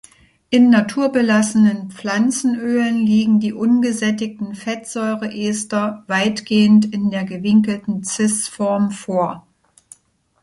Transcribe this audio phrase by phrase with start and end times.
[0.49, 9.45] In naturbelassenen Pflanzenölen liegen die ungesättigten Fettsäureester weitgehend in der gewinkelten "cis"-Form vor.